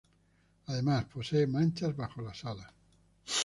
Además 0.65 1.05
posee 1.05 1.45
manchas 1.45 1.95
bajo 1.95 2.23
las 2.23 2.43
alas. 2.43 2.73